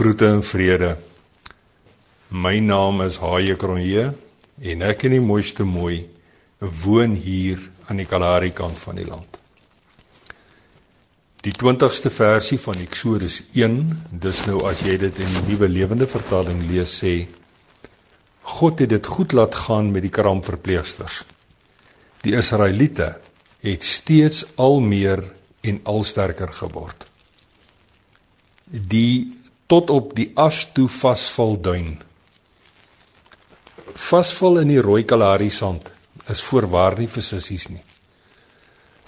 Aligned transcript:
Groete 0.00 0.26
en 0.32 0.40
vrede. 0.40 0.94
My 2.32 2.54
naam 2.64 3.02
is 3.04 3.18
Haie 3.20 3.52
Kronje 3.60 4.06
en 4.72 4.82
ek 4.88 5.02
in 5.04 5.12
die 5.12 5.20
mooiste 5.20 5.66
mooi 5.68 5.98
woon 6.56 7.18
hier 7.20 7.58
aan 7.84 7.98
die 8.00 8.06
Kalahari 8.08 8.48
kant 8.56 8.78
van 8.80 8.96
die 8.96 9.04
land. 9.04 9.34
Die 11.44 11.52
20ste 11.52 12.08
versie 12.14 12.56
van 12.62 12.80
Eksodus 12.80 13.42
1, 13.52 13.76
dis 14.22 14.40
nou 14.48 14.62
as 14.70 14.80
jy 14.86 14.94
dit 15.02 15.18
in 15.20 15.34
die 15.34 15.42
Nuwe 15.50 15.68
Lewende 15.68 16.08
Vertaling 16.08 16.62
lees 16.70 16.94
sê 17.02 17.12
God 18.54 18.80
het 18.80 18.94
dit 18.94 19.10
goed 19.16 19.34
laat 19.36 19.58
gaan 19.66 19.90
met 19.92 20.06
die 20.06 20.14
karamverpleegsters. 20.16 21.18
Die 22.24 22.32
Israeliete 22.40 23.10
het 23.60 23.84
steeds 23.84 24.46
al 24.56 24.80
meer 24.80 25.26
en 25.60 25.82
al 25.84 26.00
sterker 26.08 26.56
geword. 26.62 27.04
Die 28.64 29.39
tot 29.70 29.90
op 29.94 30.14
die 30.18 30.30
as 30.34 30.64
toe 30.74 30.88
vasval 30.90 31.54
duin. 31.62 31.94
Vasval 33.94 34.64
in 34.64 34.72
die 34.72 34.82
rooi 34.82 35.04
Kalahari 35.06 35.50
sand 35.50 35.92
is 36.30 36.42
voorwaar 36.46 36.98
nie 36.98 37.08
vir 37.10 37.22
sissies 37.22 37.68
nie. 37.70 37.82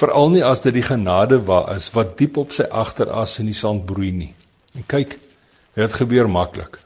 Veral 0.00 0.30
nie 0.32 0.44
as 0.44 0.62
dit 0.64 0.76
die 0.76 0.84
genade 0.84 1.40
wa 1.48 1.62
is 1.74 1.90
wat 1.96 2.16
diep 2.20 2.38
op 2.40 2.54
sy 2.56 2.64
agteras 2.68 3.38
in 3.40 3.48
die 3.50 3.56
sand 3.56 3.84
broei 3.88 4.12
nie. 4.16 4.32
En 4.76 4.84
kyk, 4.88 5.16
dit 5.76 5.96
gebeur 6.00 6.28
maklik. 6.28 6.78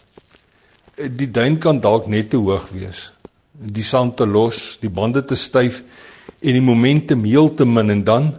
Die 0.95 1.31
duin 1.31 1.59
kan 1.63 1.81
dalk 1.83 2.07
net 2.11 2.31
te 2.31 2.41
hoog 2.43 2.71
wees. 2.75 3.09
Die 3.55 3.87
sand 3.87 4.17
te 4.19 4.27
los, 4.27 4.79
die 4.83 4.91
bande 4.91 5.23
te 5.23 5.39
styf 5.39 5.83
en 6.41 6.59
die 6.59 6.65
momentum 6.65 7.27
heel 7.27 7.53
te 7.55 7.67
min 7.67 7.91
en 7.95 8.05
dan 8.07 8.31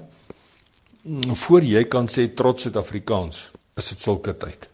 voor 1.43 1.63
jy 1.63 1.83
kan 1.85 2.07
sê 2.09 2.27
trots 2.33 2.65
Suid-Afrikaans 2.65 3.41
is 3.77 3.91
dit 3.91 4.01
sulke 4.01 4.33
tyd. 4.39 4.69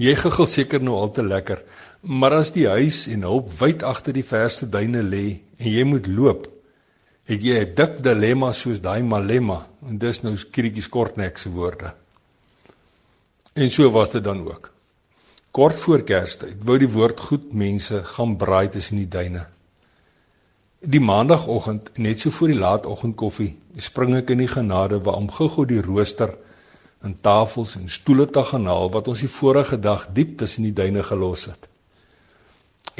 Jy 0.00 0.14
gegil 0.16 0.48
seker 0.48 0.80
nou 0.80 0.94
al 0.96 1.10
te 1.12 1.22
lekker, 1.22 1.60
maar 2.00 2.38
as 2.38 2.54
die 2.54 2.64
huis 2.70 3.04
en 3.12 3.26
hulp 3.28 3.50
wyd 3.58 3.82
agter 3.84 4.16
die 4.16 4.24
verste 4.24 4.68
duine 4.70 5.02
lê 5.04 5.24
en 5.60 5.68
jy 5.68 5.84
moet 5.84 6.08
loop, 6.08 6.46
het 7.28 7.42
jy 7.44 7.60
'n 7.60 7.74
dik 7.76 8.00
dilemma 8.02 8.52
soos 8.52 8.80
daai 8.80 9.02
Malema 9.02 9.66
en 9.88 9.98
dis 9.98 10.22
nou 10.22 10.34
krietjies 10.36 10.88
kortnek 10.88 11.38
se 11.38 11.50
woorde. 11.50 11.92
En 13.54 13.70
so 13.70 13.90
was 13.90 14.10
dit 14.10 14.24
dan 14.24 14.40
ook. 14.46 14.70
Kort 15.50 15.76
voor 15.76 16.02
Kerstyd 16.02 16.64
wou 16.64 16.78
die 16.78 16.88
woord 16.88 17.20
goed 17.20 17.52
mense 17.52 18.02
gaan 18.02 18.36
braai 18.36 18.68
tussen 18.68 18.96
die 18.96 19.08
duine. 19.08 19.46
Die 20.80 21.00
maandagooggend, 21.00 21.90
net 21.98 22.20
so 22.20 22.30
voor 22.30 22.48
die 22.48 22.58
laatoggendkoffie, 22.58 23.56
spring 23.76 24.16
ek 24.16 24.30
in 24.30 24.38
die 24.38 24.48
genade 24.48 25.00
waar 25.04 25.18
om 25.18 25.28
gou-gou 25.28 25.66
die 25.66 25.82
rooster 25.82 26.36
en 27.00 27.16
tafels 27.20 27.76
en 27.78 27.88
stoele 27.88 28.26
te 28.28 28.42
gaan 28.44 28.66
haal 28.68 28.90
wat 28.92 29.08
ons 29.08 29.22
die 29.24 29.32
vorige 29.32 29.78
dag 29.80 30.06
diep 30.16 30.36
tussen 30.38 30.66
die 30.68 30.76
duine 30.76 31.02
gelos 31.02 31.46
het. 31.48 31.68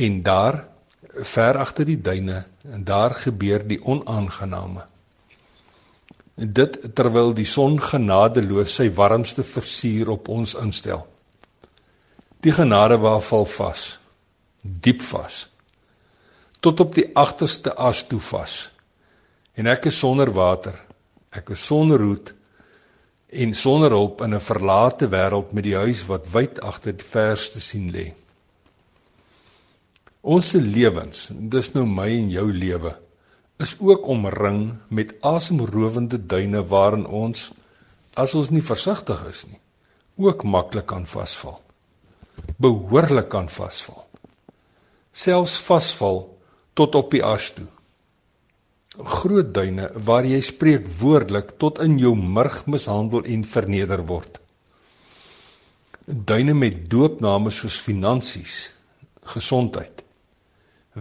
En 0.00 0.22
daar, 0.24 0.64
ver 1.32 1.58
agter 1.60 1.84
die 1.84 2.00
duine, 2.00 2.44
en 2.64 2.84
daar 2.84 3.14
gebeur 3.14 3.66
die 3.66 3.80
onaangename. 3.84 4.86
Dit 6.34 6.78
terwyl 6.96 7.34
die 7.36 7.44
son 7.44 7.76
genadeloos 7.80 8.72
sy 8.78 8.88
warmste 8.96 9.44
versier 9.44 10.08
op 10.08 10.28
ons 10.32 10.54
instel. 10.56 11.04
Die 12.40 12.52
genade 12.56 12.96
waar 13.02 13.20
val 13.20 13.44
vas, 13.44 13.98
diep 14.62 15.04
vas 15.04 15.50
tot 16.60 16.80
op 16.80 16.94
die 16.94 17.08
agterste 17.16 17.72
as 17.74 18.04
toe 18.06 18.20
vas. 18.20 18.68
En 19.56 19.68
ek 19.70 19.88
is 19.90 19.98
sonder 19.98 20.30
water. 20.32 20.76
Ek 21.32 21.54
is 21.56 21.64
sonder 21.64 22.02
hoed 22.04 22.34
en 23.30 23.52
sonder 23.54 23.90
hulp 23.94 24.22
in 24.22 24.34
'n 24.34 24.40
verlate 24.40 25.08
wêreld 25.08 25.52
met 25.52 25.64
die 25.64 25.76
huis 25.76 26.06
wat 26.06 26.30
wyd 26.32 26.60
agter 26.60 26.92
die 26.92 27.06
verste 27.06 27.60
sien 27.60 27.90
lê. 27.92 28.12
Ons 30.20 30.50
se 30.50 30.60
lewens, 30.60 31.30
dis 31.32 31.72
nou 31.74 31.86
my 31.86 32.08
en 32.08 32.30
jou 32.30 32.52
lewe, 32.52 32.96
is 33.58 33.76
ook 33.80 34.06
omring 34.06 34.78
met 34.88 35.14
asemrowende 35.20 36.26
duine 36.26 36.62
waarin 36.66 37.06
ons 37.06 37.52
as 38.16 38.34
ons 38.34 38.50
nie 38.50 38.62
versigtig 38.62 39.24
is 39.28 39.46
nie, 39.46 39.60
ook 40.16 40.44
maklik 40.44 40.86
kan 40.86 41.06
vasval. 41.06 41.60
Behoorlik 42.56 43.28
kan 43.28 43.48
vasval. 43.48 44.06
Selfs 45.12 45.58
vasval 45.60 46.38
tot 46.74 46.94
op 46.94 47.10
die 47.10 47.22
as 47.24 47.52
toe. 47.52 47.69
Groot 48.98 49.52
duine 49.54 49.86
waar 49.94 50.26
jy 50.26 50.40
spreek 50.42 50.88
woordelik 50.98 51.52
tot 51.62 51.78
in 51.78 51.98
jou 52.02 52.16
murg 52.18 52.64
mishandel 52.66 53.22
en 53.22 53.44
verneder 53.46 54.02
word. 54.06 54.40
Duine 56.06 56.56
met 56.58 56.88
doopname 56.90 57.52
soos 57.54 57.78
finansies, 57.78 58.72
gesondheid, 59.30 60.02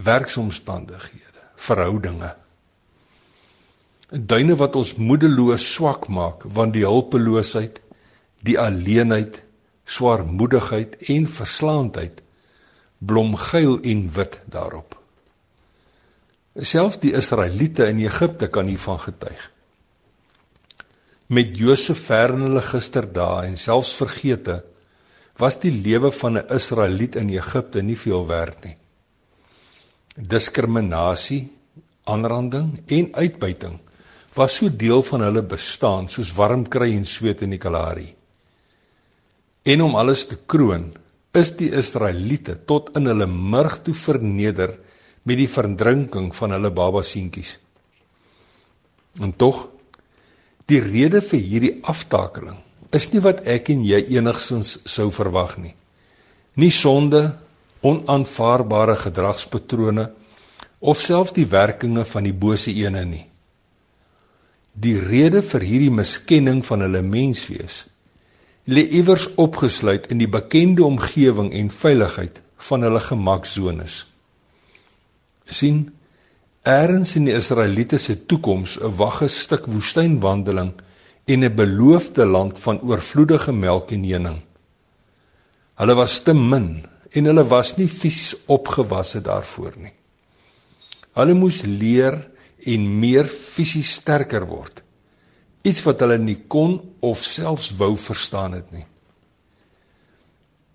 werksomstandighede, 0.06 1.42
verhoudinge. 1.58 2.30
Duine 4.10 4.54
wat 4.62 4.78
ons 4.78 4.94
moedeloos 4.94 5.66
swak 5.74 6.06
maak 6.06 6.46
want 6.46 6.76
die 6.78 6.86
hulpeloosheid, 6.86 7.82
die 8.46 8.54
alleenheid, 8.58 9.42
swaarmoedigheid 9.82 10.94
en 11.10 11.26
verslaandheid 11.26 12.22
blom 13.02 13.34
geel 13.50 13.80
en 13.82 14.06
wit 14.14 14.40
daarop. 14.46 14.99
Selfs 16.58 16.98
die 16.98 17.12
Israeliete 17.14 17.86
in 17.86 18.00
Egipte 18.02 18.48
kan 18.50 18.66
hiervan 18.66 18.98
getuig. 18.98 19.50
Met 21.30 21.54
Josef 21.54 22.00
ver 22.08 22.34
in 22.34 22.42
hulle 22.48 22.62
gisterdae 22.66 23.46
en 23.46 23.56
selfs 23.56 23.92
vergete, 23.94 24.56
was 25.38 25.60
die 25.62 25.70
lewe 25.70 26.10
van 26.10 26.38
'n 26.38 26.50
Israeliet 26.50 27.16
in 27.16 27.30
Egipte 27.30 27.82
nie 27.82 27.96
veel 27.96 28.26
werd 28.26 28.64
nie. 28.64 28.76
Diskriminasie, 30.16 31.48
aanranding 32.04 32.82
en 32.86 33.14
uitbuiting 33.14 33.78
was 34.34 34.56
so 34.56 34.68
deel 34.68 35.02
van 35.02 35.20
hulle 35.20 35.42
bestaan 35.42 36.08
soos 36.08 36.34
warm 36.34 36.68
kry 36.68 36.96
en 36.96 37.06
sweet 37.06 37.42
in 37.42 37.50
die 37.50 37.58
Kalahari. 37.58 38.14
En 39.62 39.82
om 39.82 39.94
alles 39.94 40.26
te 40.26 40.38
kroon, 40.46 40.92
is 41.32 41.56
die 41.56 41.70
Israeliete 41.70 42.56
tot 42.66 42.90
in 42.96 43.06
hulle 43.06 43.26
murg 43.26 43.82
toe 43.82 43.94
verneder 43.94 44.78
met 45.22 45.38
die 45.40 45.50
verdrinking 45.50 46.30
van 46.36 46.54
hulle 46.56 46.70
baba 46.72 47.02
seentjies. 47.04 47.58
En 49.20 49.34
tog 49.36 49.66
die 50.70 50.80
rede 50.80 51.20
vir 51.24 51.40
hierdie 51.40 51.76
aftakeling 51.90 52.58
is 52.96 53.10
nie 53.12 53.22
wat 53.22 53.44
ek 53.46 53.70
en 53.74 53.84
jy 53.86 54.00
enigsins 54.16 54.78
sou 54.88 55.10
verwag 55.14 55.56
nie. 55.62 55.74
Nie 56.58 56.72
sonde, 56.74 57.36
onaanvaarbare 57.86 58.96
gedragspatrone 58.98 60.08
of 60.80 60.98
selfs 60.98 61.36
die 61.36 61.46
werkinge 61.46 62.04
van 62.08 62.26
die 62.26 62.34
bose 62.34 62.72
ene 62.74 63.04
nie. 63.06 63.24
Die 64.74 64.98
rede 64.98 65.42
vir 65.46 65.64
hierdie 65.66 65.94
miskenning 65.94 66.64
van 66.66 66.86
hulle 66.86 67.02
menswees 67.06 67.84
lê 68.70 68.84
iewers 68.98 69.26
opgesluit 69.40 70.06
in 70.12 70.20
die 70.20 70.30
bekende 70.30 70.84
omgewing 70.86 71.50
en 71.56 71.70
veiligheid 71.74 72.38
van 72.68 72.84
hulle 72.86 73.00
gemaksones 73.02 74.04
sien 75.60 75.80
eers 76.64 77.16
in 77.16 77.28
die 77.28 77.36
Israeliete 77.36 77.98
se 77.98 78.26
toekoms 78.26 78.78
'n 78.80 78.96
wagge 78.96 79.28
stuk 79.28 79.66
woestynwandeling 79.66 80.72
en 81.26 81.44
'n 81.44 81.54
beloofde 81.54 82.24
land 82.26 82.58
van 82.58 82.80
oorvloedige 82.80 83.52
melk 83.52 83.90
en 83.90 84.04
honing. 84.04 84.40
Hulle 85.80 85.94
was 85.94 86.20
te 86.20 86.34
min 86.34 86.84
en 87.10 87.24
hulle 87.24 87.44
was 87.48 87.76
nie 87.76 87.88
fisies 87.88 88.36
opgewasse 88.46 89.20
daarvoor 89.20 89.72
nie. 89.76 89.94
Hulle 91.16 91.34
moes 91.34 91.62
leer 91.62 92.18
en 92.66 92.98
meer 93.00 93.26
fisies 93.26 93.94
sterker 93.94 94.46
word. 94.46 94.82
Iets 95.62 95.82
wat 95.84 96.00
hulle 96.00 96.18
nie 96.18 96.38
kon 96.48 96.80
of 97.00 97.22
selfs 97.22 97.72
wou 97.76 97.96
verstaan 97.96 98.52
het 98.52 98.70
nie. 98.72 98.86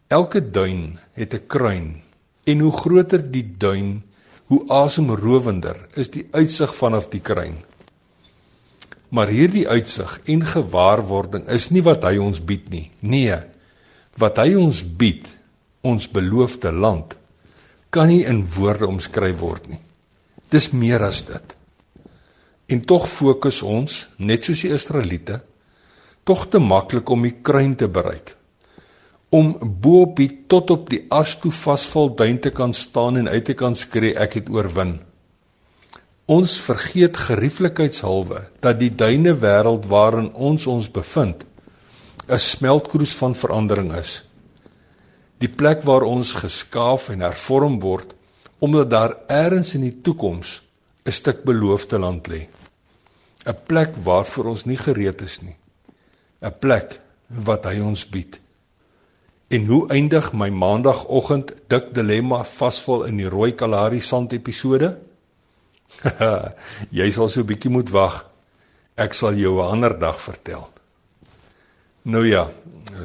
Elke 0.08 0.42
duin 0.42 1.00
het 1.14 1.34
'n 1.34 1.48
kruin 1.48 2.02
en 2.46 2.60
hoe 2.60 2.72
groter 2.72 3.32
die 3.32 3.56
duin, 3.58 4.04
hoe 4.52 4.62
asemrowender 4.70 5.78
is 5.98 6.12
die 6.14 6.26
uitsig 6.32 6.74
vanaf 6.78 7.10
die 7.14 7.22
kruin. 7.24 7.58
Maar 9.10 9.32
hierdie 9.34 9.66
uitsig 9.70 10.20
en 10.30 10.46
gewaarwording 10.46 11.48
is 11.54 11.70
nie 11.74 11.84
wat 11.86 12.06
hy 12.06 12.18
ons 12.22 12.42
bied 12.44 12.70
nie. 12.74 12.86
Nee, 13.02 13.40
wat 14.22 14.42
hy 14.42 14.56
ons 14.60 14.84
bied, 14.86 15.28
ons 15.86 16.08
beloofde 16.12 16.72
land, 16.74 17.16
kan 17.90 18.10
nie 18.12 18.24
in 18.28 18.44
woorde 18.58 18.88
omskryf 18.90 19.38
word 19.40 19.70
nie. 19.72 19.82
Dis 20.52 20.72
meer 20.74 21.06
as 21.06 21.24
dit. 21.28 21.56
En 22.70 22.82
tog 22.86 23.06
fokus 23.10 23.62
ons, 23.66 24.06
net 24.18 24.46
soos 24.46 24.66
die 24.66 24.74
Israeliete, 24.74 25.40
tog 26.26 26.48
te 26.50 26.62
maklik 26.62 27.10
om 27.14 27.26
die 27.26 27.38
kruin 27.46 27.78
te 27.78 27.90
bereik 27.90 28.34
om 29.30 29.56
bo 29.82 30.02
op 30.02 30.16
die 30.18 30.30
tot 30.48 30.70
op 30.70 30.90
die 30.90 31.06
as 31.10 31.38
toe 31.42 31.52
vasval 31.52 32.14
duin 32.16 32.40
te 32.40 32.52
kan 32.52 32.74
staan 32.74 33.18
en 33.18 33.28
uit 33.28 33.46
te 33.46 33.54
kan 33.54 33.76
skree 33.76 34.16
ek 34.16 34.40
het 34.40 34.50
oorwin. 34.50 35.00
Ons 36.26 36.58
vergeet 36.62 37.18
gerieflikheidshalwe 37.18 38.46
dat 38.62 38.80
die 38.80 38.90
duine 38.90 39.36
wêreld 39.42 39.86
waarin 39.90 40.32
ons 40.34 40.68
ons 40.68 40.92
bevind 40.92 41.46
'n 42.28 42.40
smeltkroes 42.40 43.14
van 43.14 43.36
verandering 43.36 43.94
is. 43.94 44.26
Die 45.38 45.50
plek 45.50 45.84
waar 45.84 46.02
ons 46.02 46.34
geskaaf 46.34 47.10
en 47.10 47.22
hervorm 47.22 47.80
word 47.80 48.16
omdat 48.60 48.90
daar 48.90 49.14
eers 49.28 49.74
in 49.76 49.82
die 49.82 50.02
toekoms 50.02 50.62
'n 51.06 51.12
stuk 51.12 51.44
beloofde 51.44 52.00
land 52.00 52.28
lê. 52.28 52.48
'n 53.46 53.58
Plek 53.68 53.92
waarvoor 54.04 54.46
ons 54.46 54.66
nie 54.66 54.78
gereed 54.78 55.22
is 55.22 55.42
nie. 55.42 55.58
'n 56.42 56.54
Plek 56.60 57.00
wat 57.28 57.66
hy 57.66 57.80
ons 57.80 58.10
bied. 58.10 58.40
En 59.56 59.66
hoe 59.66 59.88
eindig 59.88 60.34
my 60.34 60.50
maandagooggend 60.52 61.52
dik 61.72 61.94
dilemma 61.96 62.42
vasval 62.44 63.06
in 63.08 63.20
die 63.22 63.30
rooi 63.32 63.54
Kalahari 63.56 64.02
sand 64.04 64.34
episode? 64.36 64.90
Jy 66.98 67.08
sal 67.16 67.30
so 67.32 67.44
'n 67.44 67.48
bietjie 67.52 67.72
moet 67.72 67.92
wag. 67.94 68.26
Ek 69.00 69.14
sal 69.14 69.38
jou 69.40 69.56
'n 69.62 69.70
ander 69.74 69.96
dag 70.00 70.18
vertel. 70.20 70.68
Nou 72.04 72.26
ja, 72.28 72.50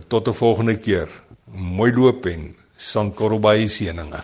tot 0.08 0.29
'n 0.29 0.41
volgende 0.43 0.76
keer. 0.79 1.08
Mooi 1.55 1.93
loop 1.93 2.26
en 2.26 2.56
sandkorrelbaai 2.76 3.69
seëninge. 3.69 4.20